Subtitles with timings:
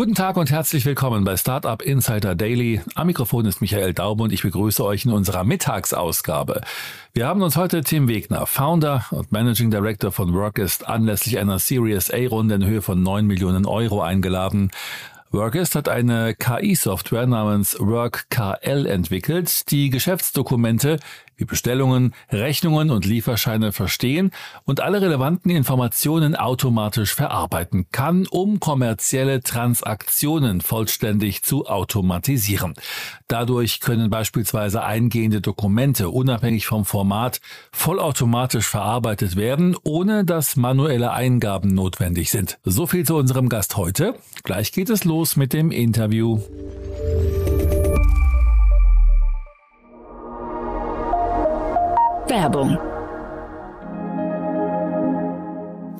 [0.00, 2.80] Guten Tag und herzlich willkommen bei Startup Insider Daily.
[2.94, 6.62] Am Mikrofon ist Michael Daub und ich begrüße euch in unserer Mittagsausgabe.
[7.12, 12.10] Wir haben uns heute Tim Wegner, Founder und Managing Director von Workist, anlässlich einer Series
[12.10, 14.70] A-Runde in Höhe von 9 Millionen Euro eingeladen.
[15.32, 20.98] Workist hat eine KI-Software namens WorkKL entwickelt, die Geschäftsdokumente
[21.36, 24.30] wie Bestellungen, Rechnungen und Lieferscheine verstehen
[24.64, 32.74] und alle relevanten Informationen automatisch verarbeiten kann, um kommerzielle Transaktionen vollständig zu automatisieren.
[33.26, 37.40] Dadurch können beispielsweise eingehende Dokumente unabhängig vom Format
[37.72, 42.58] vollautomatisch verarbeitet werden, ohne dass manuelle Eingaben notwendig sind.
[42.64, 44.16] So viel zu unserem Gast heute.
[44.42, 46.38] Gleich geht es los mit dem Interview.
[52.26, 52.89] Werbung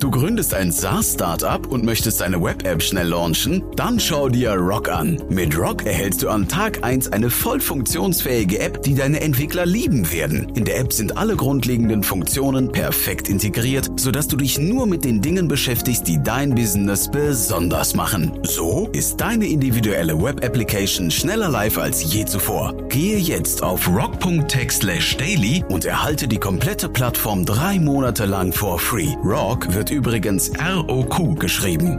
[0.01, 3.63] Du gründest ein SaaS-Startup und möchtest eine Web-App schnell launchen?
[3.75, 5.21] Dann schau dir Rock an.
[5.29, 10.11] Mit Rock erhältst du an Tag 1 eine voll funktionsfähige App, die deine Entwickler lieben
[10.11, 10.49] werden.
[10.55, 15.21] In der App sind alle grundlegenden Funktionen perfekt integriert, sodass du dich nur mit den
[15.21, 18.39] Dingen beschäftigst, die dein Business besonders machen.
[18.41, 22.73] So ist deine individuelle Web-Application schneller live als je zuvor.
[22.89, 29.13] Gehe jetzt auf rock.tech/daily und erhalte die komplette Plattform drei Monate lang for free.
[29.23, 31.97] Rock wird übrigens ROQ geschrieben.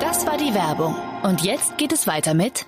[0.00, 0.94] Das war die Werbung.
[1.22, 2.66] Und jetzt geht es weiter mit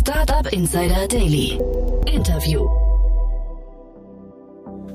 [0.00, 1.58] Startup Insider Daily.
[2.06, 2.68] Interview.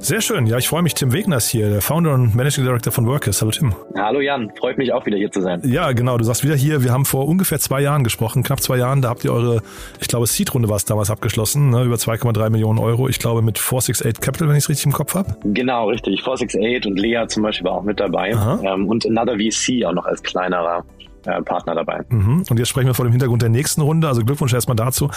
[0.04, 0.48] Sehr schön.
[0.48, 0.96] Ja, ich freue mich.
[0.96, 3.42] Tim Wegner ist hier, der Founder und Managing Director von Workers.
[3.42, 3.74] Hallo Tim.
[3.96, 5.62] Hallo Jan, freut mich auch wieder hier zu sein.
[5.64, 6.18] Ja, genau.
[6.18, 6.84] Du sagst wieder hier.
[6.84, 9.02] Wir haben vor ungefähr zwei Jahren gesprochen, knapp zwei Jahren.
[9.02, 9.62] Da habt ihr eure,
[10.02, 13.08] ich glaube, Seed-Runde war es damals abgeschlossen, ne, über 2,3 Millionen Euro.
[13.08, 15.38] Ich glaube mit 468 Capital, wenn ich es richtig im Kopf habe.
[15.46, 16.22] Genau, richtig.
[16.22, 18.32] 468 und Lea zum Beispiel war auch mit dabei.
[18.32, 20.84] Ähm, und Another VC auch noch als kleinerer
[21.26, 22.02] äh, Partner dabei.
[22.10, 22.44] Mhm.
[22.50, 24.10] Und jetzt sprechen wir vor dem Hintergrund der nächsten Runde.
[24.10, 25.10] Also Glückwunsch erstmal dazu.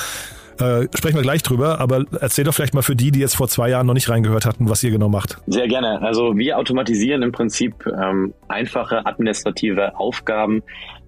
[0.59, 3.49] Äh, sprechen wir gleich drüber, aber erzähl doch vielleicht mal für die, die jetzt vor
[3.49, 5.39] zwei Jahren noch nicht reingehört hatten, was ihr genau macht.
[5.47, 6.01] Sehr gerne.
[6.03, 10.63] Also wir automatisieren im Prinzip ähm, einfache administrative Aufgaben,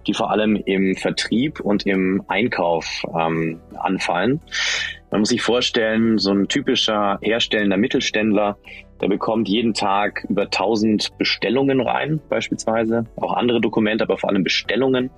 [0.07, 4.41] die vor allem im Vertrieb und im Einkauf ähm, anfallen.
[5.11, 8.57] Man muss sich vorstellen, so ein typischer herstellender Mittelständler,
[9.01, 13.05] der bekommt jeden Tag über 1000 Bestellungen rein, beispielsweise.
[13.15, 15.09] Auch andere Dokumente, aber vor allem Bestellungen.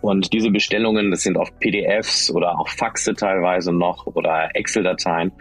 [0.00, 5.32] Und diese Bestellungen, das sind oft PDFs oder auch Faxe teilweise noch oder Excel-Dateien.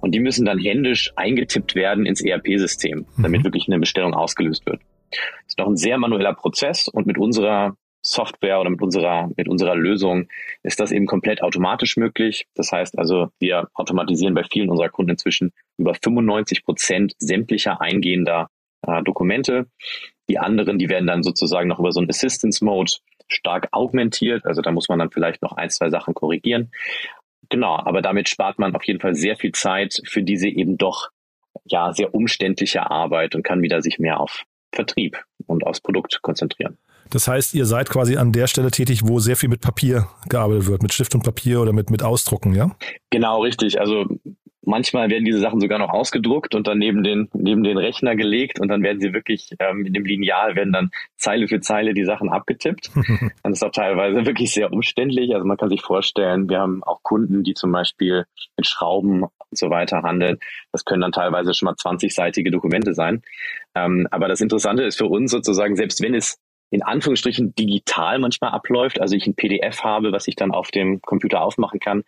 [0.00, 3.44] Und die müssen dann händisch eingetippt werden ins ERP-System, damit mhm.
[3.44, 4.80] wirklich eine Bestellung ausgelöst wird.
[5.10, 7.76] Das ist noch ein sehr manueller Prozess und mit unserer
[8.06, 10.28] Software oder mit unserer, mit unserer Lösung
[10.62, 12.46] ist das eben komplett automatisch möglich.
[12.54, 18.48] Das heißt also, wir automatisieren bei vielen unserer Kunden inzwischen über 95 Prozent sämtlicher eingehender
[18.86, 19.66] äh, Dokumente.
[20.28, 22.92] Die anderen, die werden dann sozusagen noch über so einen Assistance Mode
[23.28, 24.44] stark augmentiert.
[24.44, 26.70] Also da muss man dann vielleicht noch ein, zwei Sachen korrigieren.
[27.48, 31.08] Genau, aber damit spart man auf jeden Fall sehr viel Zeit für diese eben doch
[31.64, 36.78] ja sehr umständliche Arbeit und kann wieder sich mehr auf Vertrieb und aufs Produkt konzentrieren.
[37.10, 40.66] Das heißt, ihr seid quasi an der Stelle tätig, wo sehr viel mit Papier gearbeitet
[40.66, 42.70] wird, mit Stift und Papier oder mit, mit Ausdrucken, ja?
[43.10, 43.80] Genau, richtig.
[43.80, 44.06] Also
[44.66, 48.60] manchmal werden diese Sachen sogar noch ausgedruckt und dann neben den, neben den Rechner gelegt
[48.60, 52.04] und dann werden sie wirklich ähm, in dem Lineal werden dann Zeile für Zeile die
[52.04, 52.90] Sachen abgetippt.
[53.42, 55.34] das ist auch teilweise wirklich sehr umständlich.
[55.34, 58.24] Also man kann sich vorstellen, wir haben auch Kunden, die zum Beispiel
[58.56, 60.38] mit Schrauben und so weiter handeln.
[60.72, 63.22] Das können dann teilweise schon mal 20-seitige Dokumente sein.
[63.74, 66.38] Ähm, aber das Interessante ist für uns sozusagen, selbst wenn es
[66.74, 71.00] in Anführungsstrichen digital manchmal abläuft, also ich ein PDF habe, was ich dann auf dem
[71.02, 72.02] Computer aufmachen kann,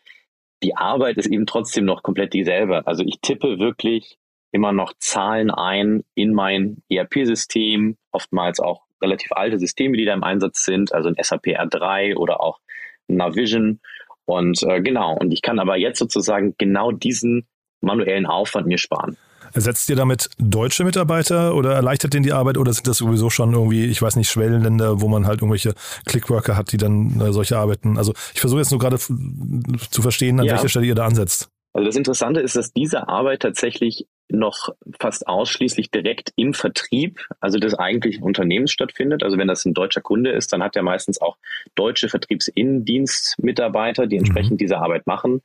[0.60, 2.84] die Arbeit ist eben trotzdem noch komplett dieselbe.
[2.84, 4.18] Also ich tippe wirklich
[4.50, 10.24] immer noch Zahlen ein in mein ERP-System, oftmals auch relativ alte Systeme, die da im
[10.24, 12.58] Einsatz sind, also ein SAP R3 oder auch
[13.06, 13.78] Navision.
[14.24, 17.46] Und äh, genau, und ich kann aber jetzt sozusagen genau diesen
[17.80, 19.16] manuellen Aufwand mir sparen.
[19.56, 23.54] Ersetzt ihr damit deutsche Mitarbeiter oder erleichtert denen die Arbeit oder sind das sowieso schon
[23.54, 25.72] irgendwie, ich weiß nicht, Schwellenländer, wo man halt irgendwelche
[26.04, 27.96] Clickworker hat, die dann äh, solche arbeiten?
[27.96, 30.52] Also ich versuche jetzt nur gerade zu verstehen, an ja.
[30.52, 31.48] welcher Stelle ihr da ansetzt.
[31.72, 34.68] Also das Interessante ist, dass diese Arbeit tatsächlich noch
[35.00, 39.22] fast ausschließlich direkt im Vertrieb, also des eigentlichen Unternehmens stattfindet.
[39.22, 41.38] Also wenn das ein deutscher Kunde ist, dann hat er meistens auch
[41.74, 44.58] deutsche Vertriebsinnendienstmitarbeiter, die entsprechend mhm.
[44.58, 45.40] diese Arbeit machen.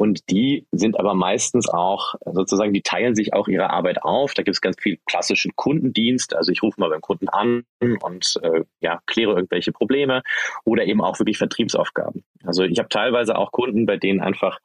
[0.00, 4.32] Und die sind aber meistens auch sozusagen, die teilen sich auch ihre Arbeit auf.
[4.32, 6.34] Da gibt es ganz viel klassischen Kundendienst.
[6.34, 10.22] Also ich rufe mal beim Kunden an und äh, ja, kläre irgendwelche Probleme
[10.64, 12.24] oder eben auch wirklich Vertriebsaufgaben.
[12.44, 14.58] Also ich habe teilweise auch Kunden, bei denen einfach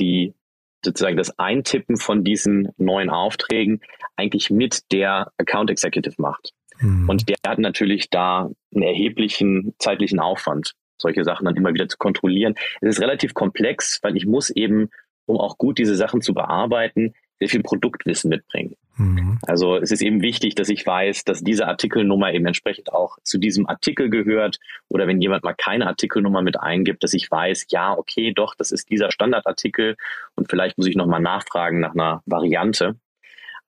[0.00, 0.34] die
[0.84, 3.82] sozusagen das Eintippen von diesen neuen Aufträgen
[4.16, 6.54] eigentlich mit der Account Executive macht.
[6.80, 7.08] Mhm.
[7.08, 11.98] Und der hat natürlich da einen erheblichen zeitlichen Aufwand, solche Sachen dann immer wieder zu
[11.98, 12.54] kontrollieren.
[12.80, 14.90] Es ist relativ komplex, weil ich muss eben,
[15.26, 18.76] um auch gut diese Sachen zu bearbeiten, sehr viel Produktwissen mitbringen.
[18.96, 19.38] Mhm.
[19.46, 23.38] Also es ist eben wichtig, dass ich weiß, dass diese Artikelnummer eben entsprechend auch zu
[23.38, 24.58] diesem Artikel gehört
[24.88, 28.70] oder wenn jemand mal keine Artikelnummer mit eingibt, dass ich weiß, ja, okay, doch, das
[28.70, 29.96] ist dieser Standardartikel
[30.36, 32.96] und vielleicht muss ich nochmal nachfragen nach einer Variante.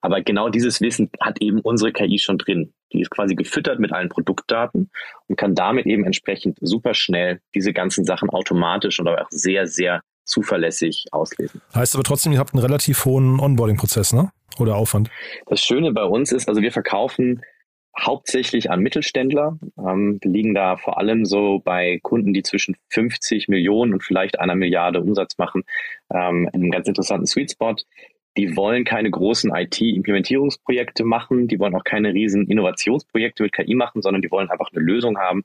[0.01, 2.75] Aber genau dieses Wissen hat eben unsere KI schon drin.
[2.95, 4.91] Die ist quasi gefüttert mit allen Produktdaten
[5.29, 10.01] und kann damit eben entsprechend super schnell diese ganzen Sachen automatisch und auch sehr, sehr
[10.25, 11.61] zuverlässig auslesen.
[11.75, 14.31] Heißt aber trotzdem, ihr habt einen relativ hohen Onboarding-Prozess, ne?
[14.59, 15.11] Oder Aufwand?
[15.47, 17.43] Das Schöne bei uns ist, also wir verkaufen
[18.01, 19.59] hauptsächlich an Mittelständler.
[19.79, 24.41] Ähm, wir liegen da vor allem so bei Kunden, die zwischen 50 Millionen und vielleicht
[24.41, 25.63] einer Milliarde Umsatz machen,
[26.13, 27.77] ähm, in einem ganz interessanten Sweet Spot.
[28.37, 34.03] Die wollen keine großen IT-Implementierungsprojekte machen, die wollen auch keine riesen Innovationsprojekte mit KI machen,
[34.03, 35.45] sondern die wollen einfach eine Lösung haben,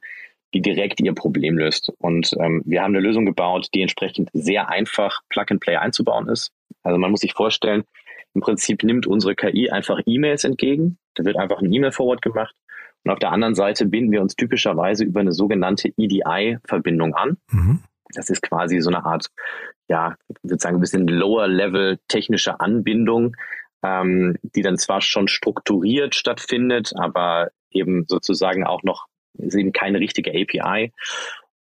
[0.53, 1.91] die direkt ihr Problem löst.
[1.99, 6.51] Und ähm, wir haben eine Lösung gebaut, die entsprechend sehr einfach Plug-and-Play einzubauen ist.
[6.81, 7.83] Also man muss sich vorstellen,
[8.33, 10.97] im Prinzip nimmt unsere KI einfach E-Mails entgegen.
[11.15, 12.55] Da wird einfach ein E-Mail-Forward gemacht.
[13.03, 17.37] Und auf der anderen Seite binden wir uns typischerweise über eine sogenannte EDI-Verbindung an.
[17.51, 17.79] Mhm.
[18.13, 19.27] Das ist quasi so eine Art,
[19.87, 23.35] ja, sozusagen ein bisschen lower-level technische Anbindung,
[23.83, 29.07] ähm, die dann zwar schon strukturiert stattfindet, aber eben sozusagen auch noch
[29.37, 30.91] ist eben keine richtige API.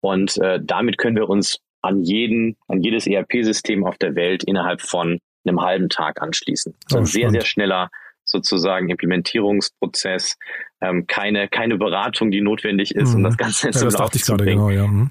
[0.00, 4.80] Und äh, damit können wir uns an jeden, an jedes ERP-System auf der Welt innerhalb
[4.80, 6.74] von einem halben Tag anschließen.
[6.86, 7.90] Also oh, ein sehr, sehr schneller
[8.24, 10.36] sozusagen Implementierungsprozess,
[10.80, 13.16] ähm, keine, keine Beratung, die notwendig ist, mhm.
[13.16, 14.86] um das Ganze ja, das dachte ich gerade, genau, ja.
[14.86, 15.10] Mhm.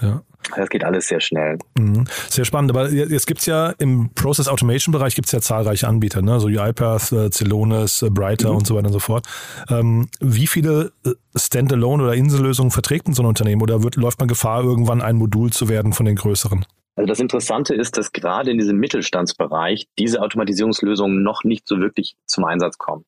[0.00, 0.22] ja.
[0.56, 1.58] Das geht alles sehr schnell.
[1.78, 2.04] Mhm.
[2.28, 2.70] Sehr spannend.
[2.70, 6.40] Aber jetzt gibt es ja im Process Automation Bereich gibt es ja zahlreiche Anbieter, ne?
[6.40, 8.58] so UiPath, äh, Celonis, äh, Brighter mhm.
[8.58, 9.26] und so weiter und so fort.
[9.70, 14.28] Ähm, wie viele äh, Standalone oder Insellösungen verträgt so ein Unternehmen oder wird, läuft man
[14.28, 16.64] Gefahr, irgendwann ein Modul zu werden von den größeren?
[16.94, 22.16] Also das Interessante ist, dass gerade in diesem Mittelstandsbereich diese Automatisierungslösungen noch nicht so wirklich
[22.26, 23.04] zum Einsatz kommen.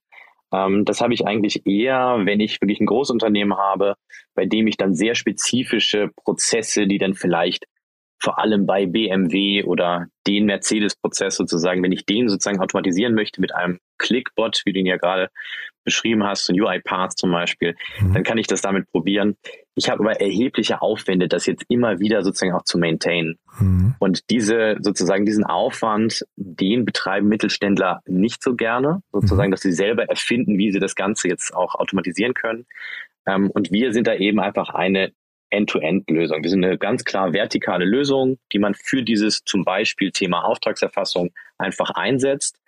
[0.54, 3.96] Ähm, das habe ich eigentlich eher, wenn ich wirklich ein Großunternehmen habe,
[4.34, 7.66] bei dem ich dann sehr spezifische Prozesse, die dann vielleicht
[8.22, 13.54] vor allem bei BMW oder den Mercedes-Prozess sozusagen, wenn ich den sozusagen automatisieren möchte mit
[13.54, 15.28] einem Clickbot, wie du ihn ja gerade
[15.84, 18.14] beschrieben hast, so ein UiPath zum Beispiel, mhm.
[18.14, 19.36] dann kann ich das damit probieren.
[19.74, 23.38] Ich habe aber erhebliche Aufwände, das jetzt immer wieder sozusagen auch zu maintainen.
[23.58, 23.94] Mhm.
[23.98, 29.52] Und diese sozusagen diesen Aufwand, den betreiben Mittelständler nicht so gerne, sozusagen, mhm.
[29.52, 32.66] dass sie selber erfinden, wie sie das Ganze jetzt auch automatisieren können.
[33.26, 35.12] Ähm, und wir sind da eben einfach eine
[35.50, 36.42] End-to-End-Lösung.
[36.42, 41.32] Wir sind eine ganz klar vertikale Lösung, die man für dieses zum Beispiel Thema Auftragserfassung
[41.58, 42.58] einfach einsetzt.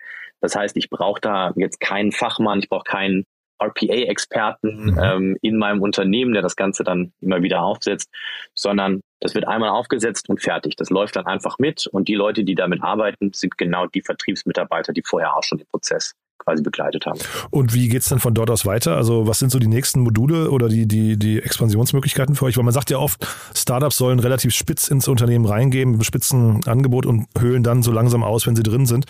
[0.41, 3.25] Das heißt, ich brauche da jetzt keinen Fachmann, ich brauche keinen
[3.59, 4.99] RPA-Experten mhm.
[5.01, 8.09] ähm, in meinem Unternehmen, der das Ganze dann immer wieder aufsetzt,
[8.53, 10.75] sondern das wird einmal aufgesetzt und fertig.
[10.75, 14.93] Das läuft dann einfach mit und die Leute, die damit arbeiten, sind genau die Vertriebsmitarbeiter,
[14.93, 17.19] die vorher auch schon den Prozess quasi begleitet haben.
[17.49, 18.95] Und wie geht es dann von dort aus weiter?
[18.95, 22.57] Also was sind so die nächsten Module oder die, die, die Expansionsmöglichkeiten für euch?
[22.57, 23.25] Weil man sagt ja oft,
[23.55, 28.47] Startups sollen relativ spitz ins Unternehmen reingehen, spitzen Angebot und höhlen dann so langsam aus,
[28.47, 29.05] wenn sie drin sind.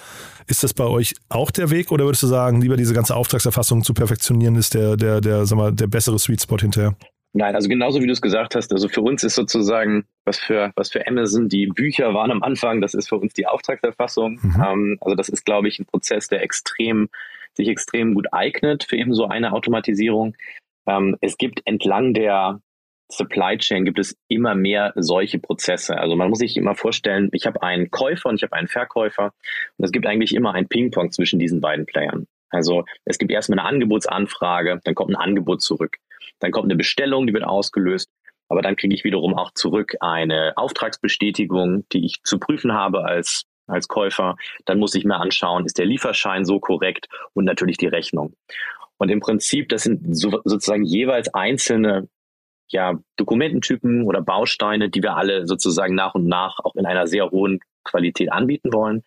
[0.47, 3.83] Ist das bei euch auch der Weg oder würdest du sagen, lieber diese ganze Auftragserfassung
[3.83, 6.95] zu perfektionieren, ist der, der, der, sag mal, der bessere Sweet Spot hinterher?
[7.37, 10.71] Nein, also genauso wie du es gesagt hast, also für uns ist sozusagen, was für,
[10.75, 14.39] was für Amazon die Bücher waren am Anfang, das ist für uns die Auftragserfassung.
[14.41, 14.63] Mhm.
[14.65, 17.09] Ähm, also das ist, glaube ich, ein Prozess, der extrem,
[17.53, 20.35] sich extrem gut eignet für eben so eine Automatisierung.
[20.87, 22.59] Ähm, es gibt entlang der
[23.11, 25.99] Supply Chain gibt es immer mehr solche Prozesse.
[25.99, 29.31] Also man muss sich immer vorstellen, ich habe einen Käufer und ich habe einen Verkäufer
[29.77, 32.25] und es gibt eigentlich immer ein Ping-Pong zwischen diesen beiden Playern.
[32.49, 35.97] Also es gibt erstmal eine Angebotsanfrage, dann kommt ein Angebot zurück.
[36.39, 38.09] Dann kommt eine Bestellung, die wird ausgelöst.
[38.49, 43.43] Aber dann kriege ich wiederum auch zurück eine Auftragsbestätigung, die ich zu prüfen habe als,
[43.67, 44.37] als Käufer.
[44.65, 48.35] Dann muss ich mir anschauen, ist der Lieferschein so korrekt und natürlich die Rechnung.
[48.97, 52.07] Und im Prinzip, das sind so, sozusagen jeweils einzelne
[52.69, 57.29] ja, Dokumententypen oder Bausteine, die wir alle sozusagen nach und nach auch in einer sehr
[57.31, 59.03] hohen Qualität anbieten wollen.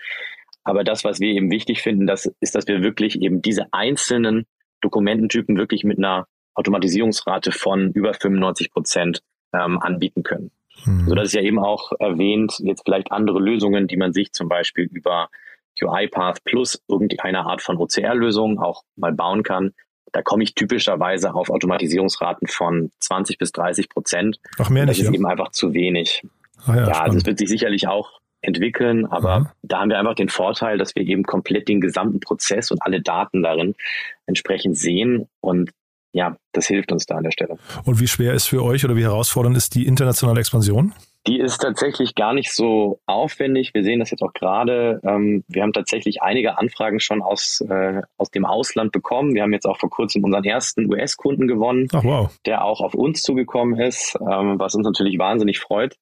[0.64, 4.46] Aber das, was wir eben wichtig finden, das ist, dass wir wirklich eben diese einzelnen
[4.80, 6.26] Dokumententypen wirklich mit einer
[6.60, 10.50] Automatisierungsrate von über 95 Prozent ähm, anbieten können.
[10.84, 11.08] Mhm.
[11.08, 14.48] So dass es ja eben auch erwähnt, jetzt vielleicht andere Lösungen, die man sich zum
[14.48, 15.28] Beispiel über
[15.82, 19.72] UiPath plus irgendeine Art von OCR-Lösung auch mal bauen kann.
[20.12, 24.40] Da komme ich typischerweise auf Automatisierungsraten von 20 bis 30 Prozent.
[24.58, 24.98] Ach, mehr nicht.
[24.98, 25.14] Das ist ja.
[25.14, 26.22] eben einfach zu wenig.
[26.66, 29.48] Ah, ja, ja es wird sich sicherlich auch entwickeln, aber mhm.
[29.62, 33.00] da haben wir einfach den Vorteil, dass wir eben komplett den gesamten Prozess und alle
[33.00, 33.74] Daten darin
[34.26, 35.70] entsprechend sehen und
[36.12, 37.56] ja, das hilft uns da an der Stelle.
[37.84, 40.92] Und wie schwer ist für euch oder wie herausfordernd ist die internationale Expansion?
[41.26, 43.74] Die ist tatsächlich gar nicht so aufwendig.
[43.74, 45.00] Wir sehen das jetzt auch gerade.
[45.04, 49.34] Ähm, wir haben tatsächlich einige Anfragen schon aus, äh, aus dem Ausland bekommen.
[49.34, 52.38] Wir haben jetzt auch vor kurzem unseren ersten US-Kunden gewonnen, Ach, wow.
[52.46, 55.96] der auch auf uns zugekommen ist, ähm, was uns natürlich wahnsinnig freut.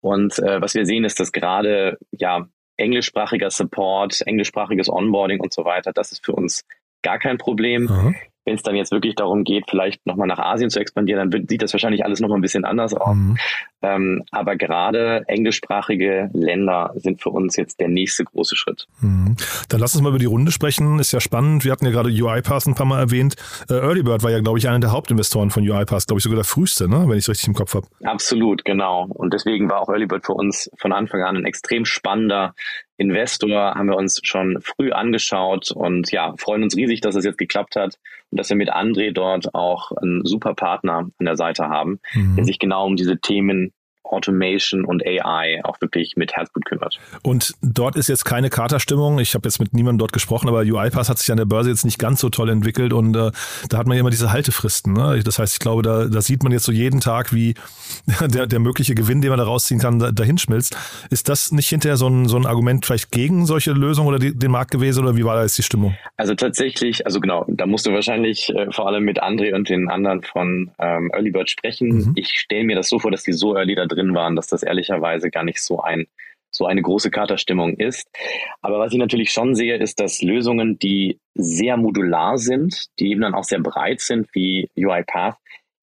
[0.00, 5.64] Und äh, was wir sehen, ist, dass gerade ja englischsprachiger Support, englischsprachiges Onboarding und so
[5.64, 6.64] weiter, das ist für uns
[7.02, 7.88] gar kein Problem.
[7.88, 8.12] Aha.
[8.50, 11.62] Wenn es dann jetzt wirklich darum geht, vielleicht nochmal nach Asien zu expandieren, dann sieht
[11.62, 13.14] das wahrscheinlich alles nochmal ein bisschen anders aus.
[13.14, 13.38] Mhm.
[13.80, 18.88] Ähm, aber gerade englischsprachige Länder sind für uns jetzt der nächste große Schritt.
[19.00, 19.36] Mhm.
[19.68, 20.98] Dann lass uns mal über die Runde sprechen.
[20.98, 21.64] Ist ja spannend.
[21.64, 23.36] Wir hatten ja gerade UiPath ein paar Mal erwähnt.
[23.70, 26.44] Äh, Earlybird war ja, glaube ich, einer der Hauptinvestoren von UiPath, glaube ich, sogar der
[26.44, 27.04] früheste, ne?
[27.06, 27.86] wenn ich es richtig im Kopf habe.
[28.02, 29.06] Absolut, genau.
[29.10, 32.54] Und deswegen war auch Earlybird für uns von Anfang an ein extrem spannender
[33.00, 37.38] Investor, haben wir uns schon früh angeschaut und ja, freuen uns riesig, dass es jetzt
[37.38, 37.98] geklappt hat
[38.30, 42.36] und dass wir mit André dort auch einen super Partner an der Seite haben, Mhm.
[42.36, 43.72] der sich genau um diese Themen
[44.04, 46.98] Automation und AI auch wirklich mit Herzblut kümmert.
[47.22, 49.18] Und dort ist jetzt keine Katerstimmung.
[49.18, 51.84] Ich habe jetzt mit niemandem dort gesprochen, aber UiPath hat sich an der Börse jetzt
[51.84, 53.30] nicht ganz so toll entwickelt und äh,
[53.68, 54.92] da hat man ja immer diese Haltefristen.
[54.92, 55.20] Ne?
[55.24, 57.54] Das heißt, ich glaube, da, da sieht man jetzt so jeden Tag, wie
[58.20, 60.76] der, der mögliche Gewinn, den man da rausziehen kann, da, dahin schmilzt.
[61.10, 64.36] Ist das nicht hinterher so ein, so ein Argument vielleicht gegen solche Lösungen oder die,
[64.36, 65.96] den Markt gewesen oder wie war da jetzt die Stimmung?
[66.16, 69.88] Also tatsächlich, also genau, da musst du wahrscheinlich äh, vor allem mit André und den
[69.88, 71.88] anderen von ähm, Early Bird sprechen.
[71.88, 72.12] Mhm.
[72.16, 74.62] Ich stelle mir das so vor, dass die so early da drin waren, dass das
[74.62, 76.06] ehrlicherweise gar nicht so ein
[76.52, 78.08] so eine große Katerstimmung ist.
[78.60, 83.20] Aber was ich natürlich schon sehe, ist, dass Lösungen, die sehr modular sind, die eben
[83.20, 85.36] dann auch sehr breit sind, wie UiPath,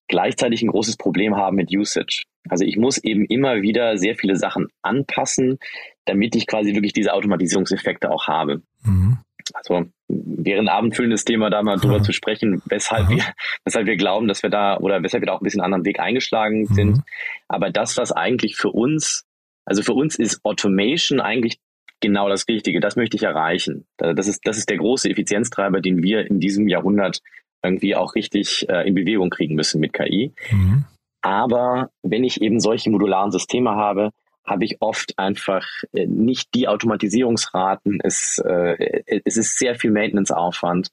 [0.08, 2.24] gleichzeitig ein großes Problem haben mit Usage.
[2.50, 5.60] Also ich muss eben immer wieder sehr viele Sachen anpassen,
[6.06, 8.62] damit ich quasi wirklich diese Automatisierungseffekte auch habe.
[8.84, 9.20] Mhm.
[9.54, 12.04] Also wäre ein abendfüllendes Thema, da mal drüber Aha.
[12.04, 13.10] zu sprechen, weshalb Aha.
[13.10, 13.24] wir,
[13.66, 15.86] weshalb wir glauben, dass wir da oder weshalb wir da auch ein bisschen einen anderen
[15.86, 16.98] Weg eingeschlagen sind.
[16.98, 17.04] Mhm.
[17.48, 19.26] Aber das, was eigentlich für uns,
[19.66, 21.60] also für uns ist Automation eigentlich
[22.00, 22.80] genau das Richtige.
[22.80, 23.86] Das möchte ich erreichen.
[23.98, 27.22] Das ist, das ist der große Effizienztreiber, den wir in diesem Jahrhundert
[27.64, 30.34] irgendwie auch richtig äh, in Bewegung kriegen müssen mit KI.
[30.52, 30.86] Mhm.
[31.22, 34.12] Aber wenn ich eben solche modularen Systeme habe,
[34.48, 38.00] habe ich oft einfach äh, nicht die Automatisierungsraten.
[38.04, 40.90] Es, äh, es ist sehr viel Maintenance-Aufwand.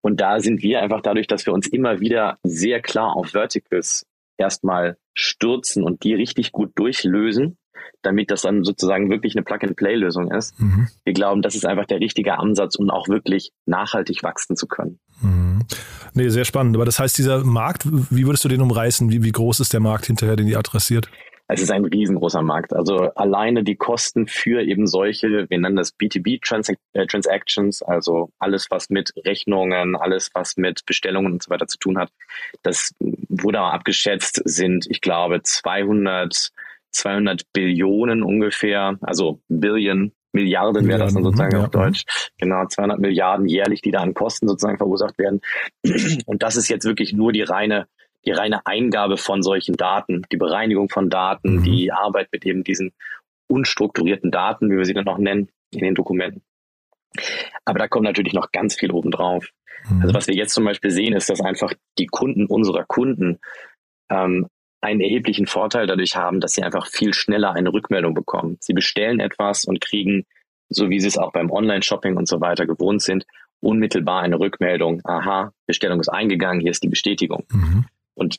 [0.00, 4.06] Und da sind wir einfach dadurch, dass wir uns immer wieder sehr klar auf Verticals
[4.38, 7.56] erstmal stürzen und die richtig gut durchlösen,
[8.02, 10.58] damit das dann sozusagen wirklich eine Plug-and-Play-Lösung ist.
[10.60, 10.88] Mhm.
[11.04, 15.00] Wir glauben, das ist einfach der richtige Ansatz, um auch wirklich nachhaltig wachsen zu können.
[15.20, 15.64] Mhm.
[16.14, 16.76] Nee, sehr spannend.
[16.76, 19.10] Aber das heißt, dieser Markt, wie würdest du den umreißen?
[19.10, 21.10] Wie, wie groß ist der Markt hinterher, den ihr adressiert?
[21.48, 22.72] Es ist ein riesengroßer Markt.
[22.72, 29.12] Also alleine die Kosten für eben solche, wir nennen das B2B-Transactions, also alles, was mit
[29.24, 32.10] Rechnungen, alles, was mit Bestellungen und so weiter zu tun hat,
[32.62, 36.50] das wurde auch abgeschätzt, sind, ich glaube, 200,
[36.90, 41.84] 200 Billionen ungefähr, also Billion, Milliarden wäre das dann sozusagen mhm, auf ja.
[41.84, 42.04] Deutsch.
[42.38, 45.40] Genau, 200 Milliarden jährlich, die da an Kosten sozusagen verursacht werden.
[46.26, 47.86] Und das ist jetzt wirklich nur die reine
[48.26, 51.62] die reine Eingabe von solchen Daten, die Bereinigung von Daten, Mhm.
[51.64, 52.92] die Arbeit mit eben diesen
[53.48, 56.42] unstrukturierten Daten, wie wir sie dann noch nennen, in den Dokumenten.
[57.64, 59.48] Aber da kommt natürlich noch ganz viel obendrauf.
[59.88, 60.02] Mhm.
[60.02, 63.38] Also was wir jetzt zum Beispiel sehen, ist, dass einfach die Kunden unserer Kunden
[64.10, 64.48] ähm,
[64.80, 68.56] einen erheblichen Vorteil dadurch haben, dass sie einfach viel schneller eine Rückmeldung bekommen.
[68.60, 70.24] Sie bestellen etwas und kriegen,
[70.68, 73.24] so wie sie es auch beim Online-Shopping und so weiter gewohnt sind,
[73.60, 75.00] unmittelbar eine Rückmeldung.
[75.04, 77.44] Aha, Bestellung ist eingegangen, hier ist die Bestätigung.
[77.50, 77.86] Mhm.
[78.16, 78.38] Und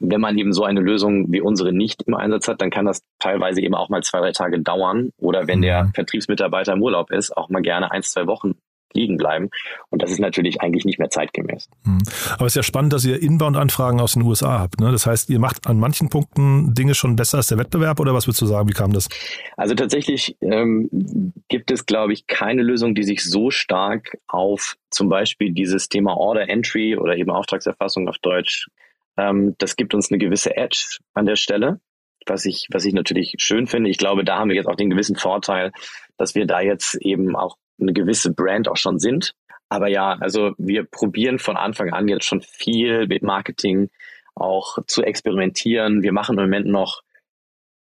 [0.00, 3.02] wenn man eben so eine Lösung wie unsere nicht im Einsatz hat, dann kann das
[3.20, 5.10] teilweise eben auch mal zwei, drei Tage dauern.
[5.16, 5.92] Oder wenn der Mhm.
[5.94, 8.54] Vertriebsmitarbeiter im Urlaub ist, auch mal gerne ein, zwei Wochen
[8.96, 9.50] liegen bleiben.
[9.90, 11.68] Und das ist natürlich eigentlich nicht mehr zeitgemäß.
[11.84, 11.98] Mhm.
[12.34, 14.80] Aber es ist ja spannend, dass ihr Inbound-Anfragen aus den USA habt.
[14.80, 14.92] Ne?
[14.92, 18.26] Das heißt, ihr macht an manchen Punkten Dinge schon besser als der Wettbewerb oder was
[18.28, 18.68] würdest du sagen?
[18.68, 19.08] Wie kam das?
[19.56, 25.08] Also tatsächlich ähm, gibt es, glaube ich, keine Lösung, die sich so stark auf zum
[25.08, 28.68] Beispiel dieses Thema Order Entry oder eben Auftragserfassung auf Deutsch,
[29.16, 31.80] ähm, das gibt uns eine gewisse Edge an der Stelle,
[32.26, 33.90] was ich, was ich natürlich schön finde.
[33.90, 35.72] Ich glaube, da haben wir jetzt auch den gewissen Vorteil,
[36.16, 39.34] dass wir da jetzt eben auch eine gewisse Brand auch schon sind.
[39.68, 43.90] Aber ja, also wir probieren von Anfang an jetzt schon viel mit Marketing
[44.34, 46.02] auch zu experimentieren.
[46.02, 47.02] Wir machen im Moment noch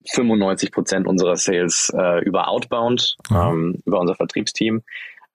[0.09, 3.51] 95 Prozent unserer Sales äh, über Outbound, Aha.
[3.51, 4.83] ähm, über unser Vertriebsteam.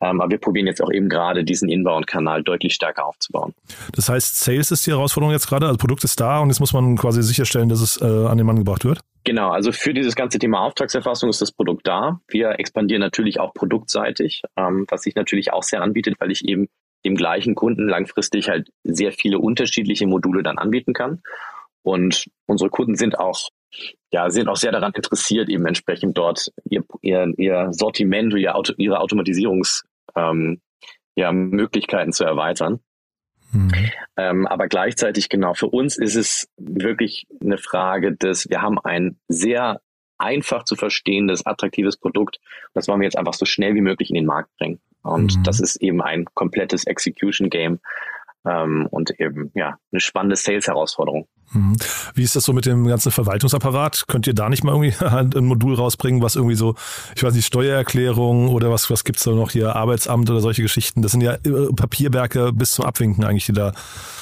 [0.00, 3.54] Ähm, aber wir probieren jetzt auch eben gerade diesen Inbound-Kanal deutlich stärker aufzubauen.
[3.94, 5.66] Das heißt, Sales ist die Herausforderung jetzt gerade.
[5.66, 8.46] Also Produkt ist da und jetzt muss man quasi sicherstellen, dass es äh, an den
[8.46, 9.00] Mann gebracht wird.
[9.24, 12.20] Genau, also für dieses ganze Thema Auftragserfassung ist das Produkt da.
[12.28, 16.68] Wir expandieren natürlich auch produktseitig, ähm, was sich natürlich auch sehr anbietet, weil ich eben
[17.04, 21.22] dem gleichen Kunden langfristig halt sehr viele unterschiedliche Module dann anbieten kann.
[21.82, 23.48] Und unsere Kunden sind auch,
[24.10, 28.72] ja, sind auch sehr daran interessiert, eben entsprechend dort ihr, ihr, ihr Sortiment, ihr Auto,
[28.76, 30.60] ihre Automatisierungs, ähm,
[31.14, 32.80] ja, Möglichkeiten zu erweitern.
[33.52, 33.72] Mhm.
[34.16, 39.18] Ähm, aber gleichzeitig genau für uns ist es wirklich eine Frage des, wir haben ein
[39.28, 39.80] sehr
[40.18, 42.38] einfach zu verstehendes, attraktives Produkt.
[42.74, 44.80] Das wollen wir jetzt einfach so schnell wie möglich in den Markt bringen.
[45.02, 45.42] Und mhm.
[45.44, 47.80] das ist eben ein komplettes Execution Game
[48.44, 51.28] ähm, und eben ja eine spannende Sales-Herausforderung.
[51.52, 51.76] Mhm.
[52.14, 54.04] Wie ist das so mit dem ganzen Verwaltungsapparat?
[54.08, 54.94] Könnt ihr da nicht mal irgendwie
[55.38, 56.74] ein Modul rausbringen, was irgendwie so,
[57.14, 61.02] ich weiß nicht, Steuererklärung oder was, was gibt's da noch hier, Arbeitsamt oder solche Geschichten?
[61.02, 63.70] Das sind ja äh, Papierwerke bis zum Abwinken eigentlich, die da,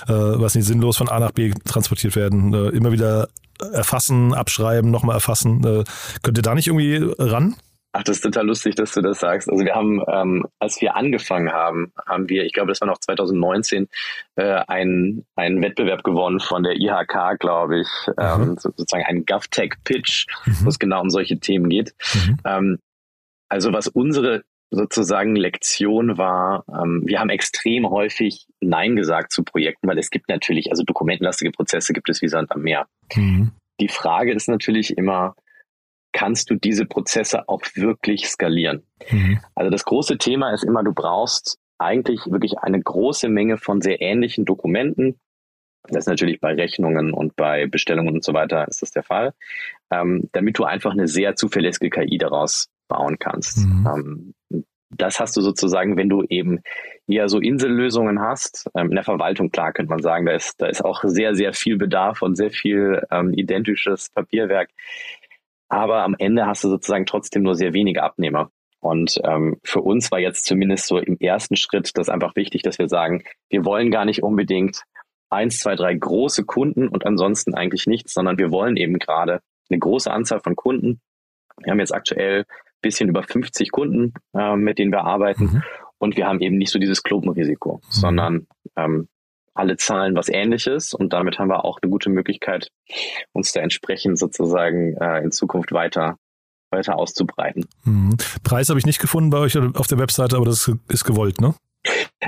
[0.06, 2.52] äh, was nicht sinnlos von A nach B transportiert werden.
[2.52, 3.28] Äh, immer wieder
[3.72, 5.64] erfassen, abschreiben, nochmal erfassen.
[5.64, 5.84] Äh,
[6.22, 7.56] könnt ihr da nicht irgendwie ran?
[7.96, 9.48] Ach, das ist total lustig, dass du das sagst.
[9.48, 12.98] Also wir haben, ähm, als wir angefangen haben, haben wir, ich glaube, das war noch
[12.98, 13.88] 2019,
[14.34, 18.56] äh, einen, einen Wettbewerb gewonnen von der IHK, glaube ich, ähm, mhm.
[18.58, 20.56] sozusagen einen GovTech-Pitch, mhm.
[20.64, 21.94] wo es genau um solche Themen geht.
[22.14, 22.36] Mhm.
[22.44, 22.78] Ähm,
[23.48, 29.86] also was unsere sozusagen Lektion war, ähm, wir haben extrem häufig Nein gesagt zu Projekten,
[29.86, 32.88] weil es gibt natürlich, also dokumentenlastige Prozesse gibt es wie Sand am Meer.
[33.14, 33.52] Mhm.
[33.78, 35.36] Die Frage ist natürlich immer,
[36.14, 38.84] kannst du diese Prozesse auch wirklich skalieren.
[39.10, 39.40] Mhm.
[39.54, 44.00] Also das große Thema ist immer, du brauchst eigentlich wirklich eine große Menge von sehr
[44.00, 45.20] ähnlichen Dokumenten.
[45.88, 49.34] Das ist natürlich bei Rechnungen und bei Bestellungen und so weiter ist das der Fall,
[49.90, 53.58] ähm, damit du einfach eine sehr zuverlässige KI daraus bauen kannst.
[53.58, 54.34] Mhm.
[54.50, 54.64] Ähm,
[54.96, 56.60] das hast du sozusagen, wenn du eben
[57.06, 58.70] eher so Insellösungen hast.
[58.76, 61.52] Ähm, in der Verwaltung, klar, könnte man sagen, da ist, da ist auch sehr, sehr
[61.52, 64.70] viel Bedarf und sehr viel ähm, identisches Papierwerk.
[65.68, 68.50] Aber am Ende hast du sozusagen trotzdem nur sehr wenige Abnehmer.
[68.80, 72.78] Und ähm, für uns war jetzt zumindest so im ersten Schritt das einfach wichtig, dass
[72.78, 74.82] wir sagen, wir wollen gar nicht unbedingt
[75.30, 79.78] eins, zwei, drei große Kunden und ansonsten eigentlich nichts, sondern wir wollen eben gerade eine
[79.78, 81.00] große Anzahl von Kunden.
[81.62, 85.44] Wir haben jetzt aktuell ein bisschen über 50 Kunden, äh, mit denen wir arbeiten.
[85.44, 85.62] Mhm.
[85.98, 87.80] Und wir haben eben nicht so dieses Klumpenrisiko, mhm.
[87.88, 88.46] sondern
[88.76, 89.08] ähm,
[89.54, 92.70] alle zahlen was ähnliches und damit haben wir auch eine gute Möglichkeit,
[93.32, 96.18] uns da entsprechend sozusagen äh, in Zukunft weiter
[96.70, 97.66] weiter auszubreiten.
[97.84, 98.16] Mhm.
[98.42, 101.54] Preis habe ich nicht gefunden bei euch auf der Webseite, aber das ist gewollt, ne?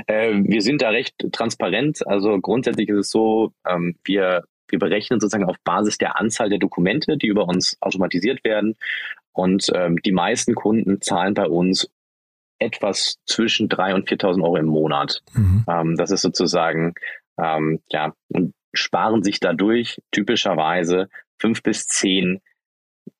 [0.07, 2.05] Äh, wir sind da recht transparent.
[2.07, 6.59] Also grundsätzlich ist es so, ähm, wir, wir berechnen sozusagen auf Basis der Anzahl der
[6.59, 8.75] Dokumente, die über uns automatisiert werden.
[9.33, 11.89] Und ähm, die meisten Kunden zahlen bei uns
[12.59, 15.21] etwas zwischen 3.000 und 4.000 Euro im Monat.
[15.33, 15.65] Mhm.
[15.69, 16.93] Ähm, das ist sozusagen,
[17.39, 22.41] ähm, ja, und sparen sich dadurch typischerweise fünf bis zehn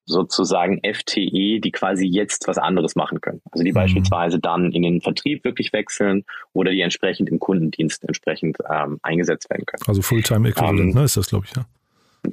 [0.06, 3.42] sozusagen FTE, die quasi jetzt was anderes machen können.
[3.52, 3.76] Also die mhm.
[3.76, 6.24] beispielsweise dann in den Vertrieb wirklich wechseln
[6.54, 9.84] oder die entsprechend im Kundendienst entsprechend ähm, eingesetzt werden können.
[9.86, 11.66] Also Fulltime Equivalent, ähm, ne, ist das, glaube ich, ja.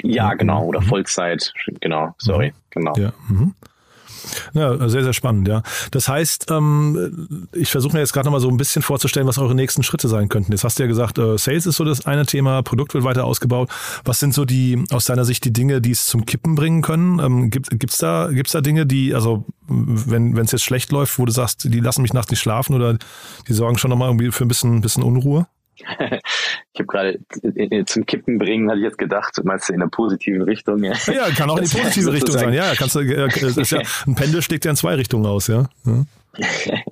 [0.02, 0.86] Ja, genau, oder mhm.
[0.86, 2.54] Vollzeit, genau, sorry, mhm.
[2.70, 2.92] genau.
[2.96, 3.12] Ja.
[3.28, 3.54] Mhm.
[4.52, 5.62] Ja, sehr, sehr spannend, ja.
[5.90, 9.54] Das heißt, ähm, ich versuche mir jetzt gerade nochmal so ein bisschen vorzustellen, was eure
[9.54, 10.52] nächsten Schritte sein könnten.
[10.52, 13.24] Jetzt hast du ja gesagt, äh, Sales ist so das eine Thema, Produkt wird weiter
[13.24, 13.70] ausgebaut.
[14.04, 17.18] Was sind so die, aus deiner Sicht, die Dinge, die es zum Kippen bringen können?
[17.18, 21.24] Ähm, gibt es da, gibt's da Dinge, die, also wenn es jetzt schlecht läuft, wo
[21.24, 22.98] du sagst, die lassen mich nachts nicht schlafen oder
[23.48, 25.46] die sorgen schon nochmal irgendwie für ein bisschen, bisschen Unruhe?
[25.76, 27.20] Ich habe gerade
[27.86, 30.82] zum Kippen bringen, hatte ich jetzt gedacht, meinst du in der positiven Richtung?
[30.82, 32.52] Ja, ja kann auch in die positive Richtung sein.
[32.52, 33.24] Ja, kannst du, ja,
[34.06, 35.68] ein Pendel steckt ja in zwei Richtungen aus, ja.
[35.86, 36.04] ja.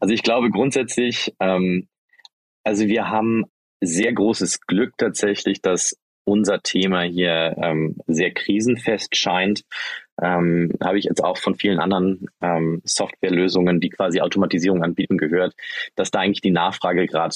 [0.00, 1.88] Also ich glaube grundsätzlich, ähm,
[2.64, 3.44] also wir haben
[3.80, 9.62] sehr großes Glück tatsächlich, dass unser Thema hier ähm, sehr krisenfest scheint.
[10.20, 15.54] Ähm, habe ich jetzt auch von vielen anderen ähm, Softwarelösungen, die quasi Automatisierung anbieten, gehört,
[15.94, 17.34] dass da eigentlich die Nachfrage gerade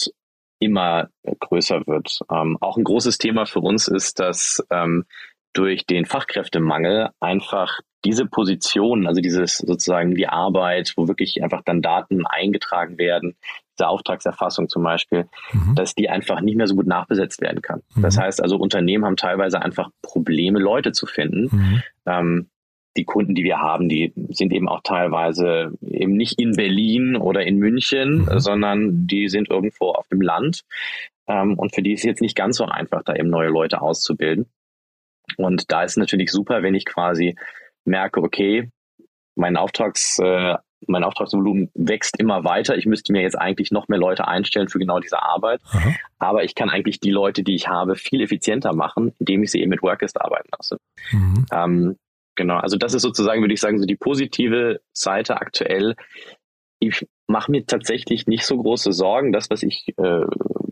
[0.62, 1.08] immer
[1.40, 2.20] größer wird.
[2.30, 5.04] Ähm, auch ein großes Thema für uns ist, dass ähm,
[5.52, 11.82] durch den Fachkräftemangel einfach diese Position, also dieses sozusagen die Arbeit, wo wirklich einfach dann
[11.82, 13.36] Daten eingetragen werden,
[13.78, 15.74] diese Auftragserfassung zum Beispiel, mhm.
[15.74, 17.82] dass die einfach nicht mehr so gut nachbesetzt werden kann.
[17.94, 18.02] Mhm.
[18.02, 21.48] Das heißt also, Unternehmen haben teilweise einfach Probleme, Leute zu finden.
[21.52, 21.82] Mhm.
[22.06, 22.50] Ähm,
[22.96, 27.42] die Kunden, die wir haben, die sind eben auch teilweise eben nicht in Berlin oder
[27.44, 28.38] in München, mhm.
[28.38, 30.62] sondern die sind irgendwo auf dem Land.
[31.26, 33.80] Ähm, und für die ist es jetzt nicht ganz so einfach, da eben neue Leute
[33.80, 34.46] auszubilden.
[35.36, 37.36] Und da ist es natürlich super, wenn ich quasi
[37.84, 38.70] merke, okay,
[39.34, 42.76] mein Auftrags, äh, mein Auftragsvolumen wächst immer weiter.
[42.76, 45.60] Ich müsste mir jetzt eigentlich noch mehr Leute einstellen für genau diese Arbeit.
[45.70, 45.94] Aha.
[46.18, 49.60] Aber ich kann eigentlich die Leute, die ich habe, viel effizienter machen, indem ich sie
[49.60, 50.78] eben mit Workist arbeiten lasse.
[51.12, 51.46] Mhm.
[51.52, 51.96] Ähm,
[52.34, 55.96] Genau, also das ist sozusagen, würde ich sagen, so die positive Seite aktuell.
[56.78, 59.32] ich mache mir tatsächlich nicht so große Sorgen.
[59.32, 60.24] Das, was ich, äh,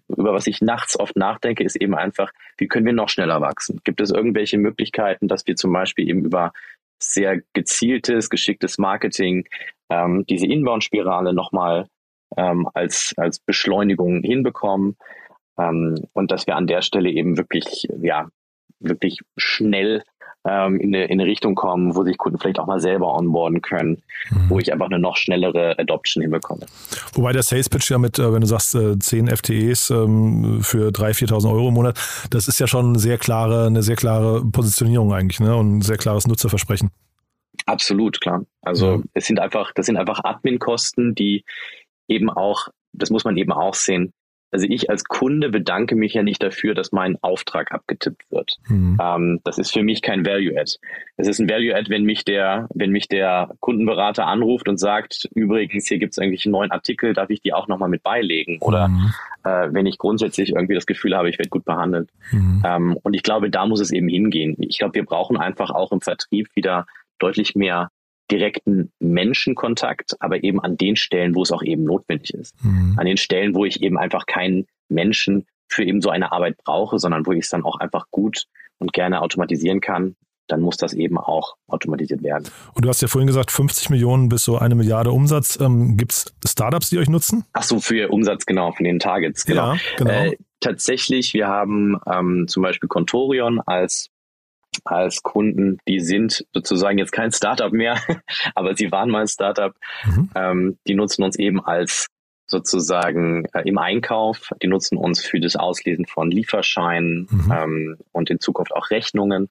[0.08, 3.80] über was ich nachts oft nachdenke, ist eben einfach, wie können wir noch schneller wachsen?
[3.84, 6.52] Gibt es irgendwelche Möglichkeiten, dass wir zum Beispiel eben über
[6.98, 9.46] sehr gezieltes, geschicktes Marketing
[9.88, 11.86] ähm, diese Inbound-Spirale nochmal
[12.36, 14.96] ähm, als, als Beschleunigung hinbekommen
[15.58, 18.28] ähm, und dass wir an der Stelle eben wirklich, ja,
[18.78, 20.02] wirklich schnell
[20.46, 23.60] ähm, in, eine, in eine Richtung kommen, wo sich Kunden vielleicht auch mal selber onboarden
[23.60, 24.48] können, mhm.
[24.50, 26.66] wo ich einfach eine noch schnellere Adoption hinbekomme.
[27.12, 30.88] Wobei der Sales Pitch ja mit, äh, wenn du sagst, 10 äh, FTEs ähm, für
[30.88, 31.98] 3.000, 4.000 Euro im Monat,
[32.30, 35.54] das ist ja schon eine sehr klare, eine sehr klare Positionierung eigentlich ne?
[35.54, 36.90] und ein sehr klares Nutzerversprechen.
[37.66, 38.44] Absolut, klar.
[38.62, 39.02] Also ja.
[39.14, 41.44] es sind einfach, das sind einfach Admin-Kosten, die
[42.08, 44.12] eben auch, das muss man eben auch sehen,
[44.52, 48.56] also ich als Kunde bedanke mich ja nicht dafür, dass mein Auftrag abgetippt wird.
[48.68, 48.98] Mhm.
[49.00, 50.76] Ähm, das ist für mich kein Value-Add.
[51.16, 55.86] Es ist ein Value-Add, wenn mich der, wenn mich der Kundenberater anruft und sagt, übrigens,
[55.86, 58.58] hier gibt es eigentlich einen neuen Artikel, darf ich die auch nochmal mit beilegen?
[58.60, 59.12] Oder mhm.
[59.44, 62.10] äh, wenn ich grundsätzlich irgendwie das Gefühl habe, ich werde gut behandelt.
[62.32, 62.62] Mhm.
[62.66, 64.56] Ähm, und ich glaube, da muss es eben hingehen.
[64.58, 66.86] Ich glaube, wir brauchen einfach auch im Vertrieb wieder
[67.18, 67.90] deutlich mehr
[68.30, 72.54] direkten Menschenkontakt, aber eben an den Stellen, wo es auch eben notwendig ist.
[72.64, 72.94] Mhm.
[72.98, 76.98] An den Stellen, wo ich eben einfach keinen Menschen für eben so eine Arbeit brauche,
[76.98, 78.44] sondern wo ich es dann auch einfach gut
[78.78, 80.16] und gerne automatisieren kann,
[80.50, 82.48] dann muss das eben auch automatisiert werden.
[82.74, 85.58] Und du hast ja vorhin gesagt, 50 Millionen bis so eine Milliarde Umsatz.
[85.60, 87.44] Ähm, Gibt es Startups, die euch nutzen?
[87.52, 89.44] Ach so, für Umsatz, genau, von den Targets.
[89.44, 89.74] Genau.
[89.74, 90.10] Ja, genau.
[90.10, 94.10] Äh, tatsächlich, wir haben ähm, zum Beispiel Contorion als
[94.84, 97.98] als Kunden, die sind sozusagen jetzt kein Startup mehr,
[98.54, 99.74] aber sie waren mal ein Startup.
[100.04, 100.30] Mhm.
[100.34, 102.06] Ähm, die nutzen uns eben als
[102.46, 104.50] sozusagen äh, im Einkauf.
[104.62, 107.52] Die nutzen uns für das Auslesen von Lieferscheinen mhm.
[107.52, 109.48] ähm, und in Zukunft auch Rechnungen.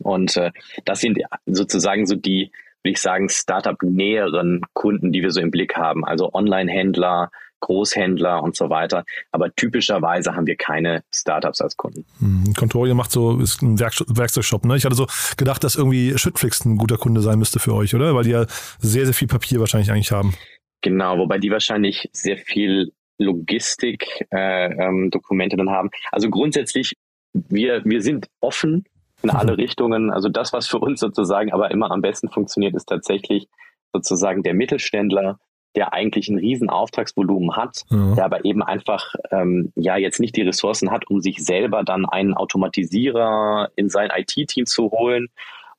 [0.00, 0.50] Und äh,
[0.84, 2.50] das sind sozusagen so die,
[2.82, 6.04] würde ich sagen, Startup-näheren Kunden, die wir so im Blick haben.
[6.04, 7.30] Also Online-Händler,
[7.66, 9.04] Großhändler und so weiter.
[9.32, 12.04] Aber typischerweise haben wir keine Startups als Kunden.
[12.20, 14.76] Hm, Contorio macht so, ist ein Werk Werkzeugshop, ne?
[14.76, 18.14] Ich hatte so gedacht, dass irgendwie Schüttflix ein guter Kunde sein müsste für euch, oder?
[18.14, 18.46] Weil die ja
[18.78, 20.34] sehr, sehr viel Papier wahrscheinlich eigentlich haben.
[20.82, 25.90] Genau, wobei die wahrscheinlich sehr viel Logistik-Dokumente äh, ähm, dann haben.
[26.12, 26.94] Also grundsätzlich,
[27.32, 28.84] wir, wir sind offen
[29.22, 29.60] in alle mhm.
[29.60, 30.12] Richtungen.
[30.12, 33.48] Also das, was für uns sozusagen aber immer am besten funktioniert, ist tatsächlich
[33.92, 35.38] sozusagen der Mittelständler,
[35.74, 38.14] der eigentlich ein riesen Auftragsvolumen hat, ja.
[38.14, 42.06] der aber eben einfach ähm, ja jetzt nicht die Ressourcen hat, um sich selber dann
[42.06, 45.28] einen Automatisierer in sein IT-Team zu holen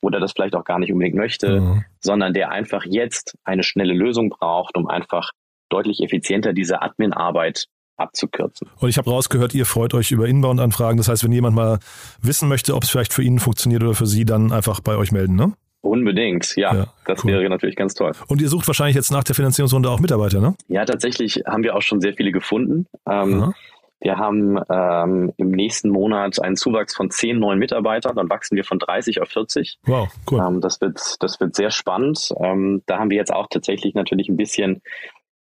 [0.00, 1.82] oder das vielleicht auch gar nicht unbedingt möchte, ja.
[2.00, 5.32] sondern der einfach jetzt eine schnelle Lösung braucht, um einfach
[5.68, 8.68] deutlich effizienter diese Admin-Arbeit abzukürzen.
[8.78, 10.98] Und ich habe rausgehört, ihr freut euch über Inbound-Anfragen.
[10.98, 11.80] Das heißt, wenn jemand mal
[12.22, 15.12] wissen möchte, ob es vielleicht für ihn funktioniert oder für Sie, dann einfach bei euch
[15.12, 15.52] melden, ne?
[15.80, 16.74] Unbedingt, ja.
[16.74, 17.32] ja das cool.
[17.32, 18.12] wäre natürlich ganz toll.
[18.26, 20.54] Und ihr sucht wahrscheinlich jetzt nach der Finanzierungsrunde auch Mitarbeiter, ne?
[20.68, 22.86] Ja, tatsächlich haben wir auch schon sehr viele gefunden.
[23.08, 23.54] Ähm,
[24.00, 28.64] wir haben ähm, im nächsten Monat einen Zuwachs von zehn neuen Mitarbeitern, dann wachsen wir
[28.64, 29.78] von 30 auf 40.
[29.84, 30.40] Wow, cool.
[30.40, 32.32] Ähm, das, wird, das wird sehr spannend.
[32.40, 34.82] Ähm, da haben wir jetzt auch tatsächlich natürlich ein bisschen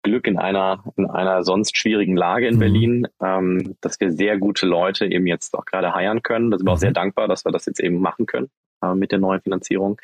[0.10, 2.60] Glück in einer, in einer sonst schwierigen Lage in mhm.
[2.60, 6.52] Berlin, ähm, dass wir sehr gute Leute eben jetzt auch gerade heiern können.
[6.52, 6.76] Da sind wir mhm.
[6.76, 8.50] auch sehr dankbar, dass wir das jetzt eben machen können
[8.84, 10.00] äh, mit der neuen Finanzierung.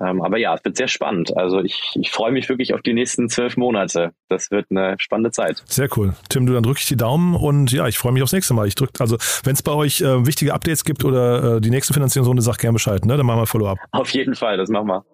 [0.00, 1.36] Ähm, aber ja, es wird sehr spannend.
[1.36, 4.12] Also ich, ich freue mich wirklich auf die nächsten zwölf Monate.
[4.28, 5.62] Das wird eine spannende Zeit.
[5.66, 6.14] Sehr cool.
[6.28, 8.66] Tim, du dann drücke ich die Daumen und ja, ich freue mich aufs nächste Mal.
[8.66, 11.94] Ich drücke, also wenn es bei euch äh, wichtige Updates gibt oder äh, die nächste
[11.94, 13.16] Finanzierungsrunde, sag gerne Bescheid, ne?
[13.16, 13.78] Dann machen wir Follow-up.
[13.92, 15.04] Auf jeden Fall, das machen wir.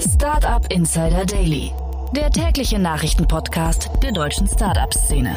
[0.00, 1.72] Startup Insider Daily.
[2.16, 5.36] Der tägliche Nachrichtenpodcast der deutschen Startup-Szene.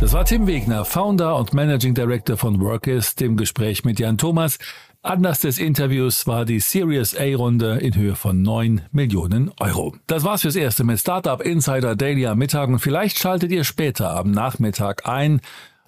[0.00, 4.58] Das war Tim Wegner, Founder und Managing Director von Workist, im Gespräch mit Jan Thomas.
[5.02, 9.96] Anlass des Interviews war die Series A-Runde in Höhe von 9 Millionen Euro.
[10.06, 14.14] Das war's fürs Erste mit Startup Insider Daily am Mittag und vielleicht schaltet ihr später
[14.14, 15.40] am Nachmittag ein.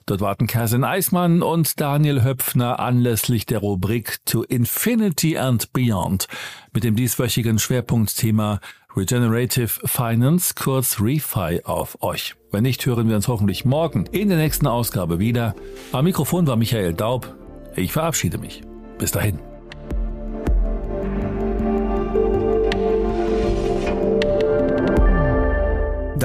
[0.06, 6.26] Dort warten Kerstin Eismann und Daniel Höpfner anlässlich der Rubrik To Infinity and Beyond
[6.72, 8.60] mit dem dieswöchigen Schwerpunktthema
[8.96, 12.34] Regenerative Finance, kurz ReFi, auf euch.
[12.50, 15.54] Wenn nicht, hören wir uns hoffentlich morgen in der nächsten Ausgabe wieder.
[15.92, 17.36] Am Mikrofon war Michael Daub.
[17.76, 18.62] Ich verabschiede mich.
[18.98, 19.49] Bis dahin.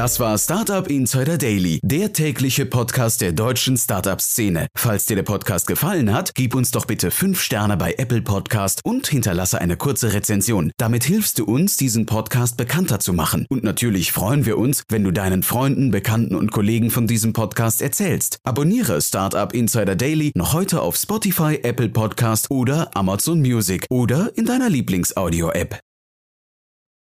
[0.06, 4.68] Das war Startup Insider Daily, der tägliche Podcast der deutschen Startup-Szene.
[4.76, 8.82] Falls dir der Podcast gefallen hat, gib uns doch bitte 5 Sterne bei Apple Podcast
[8.86, 10.72] und hinterlasse eine kurze Rezension.
[10.78, 13.48] Damit hilfst du uns, diesen Podcast bekannter zu machen.
[13.50, 17.82] Und natürlich freuen wir uns, wenn du deinen Freunden, Bekannten und Kollegen von diesem Podcast
[17.82, 18.38] erzählst.
[18.44, 24.46] Abonniere Startup Insider Daily noch heute auf Spotify, Apple Podcast oder Amazon Music oder in
[24.46, 25.80] deiner Lieblings-Audio-App.